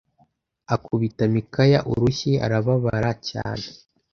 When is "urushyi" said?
1.91-2.31